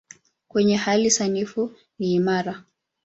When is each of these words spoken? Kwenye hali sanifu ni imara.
Kwenye 0.47 0.75
hali 0.75 1.11
sanifu 1.11 1.73
ni 1.99 2.13
imara. 2.13 2.63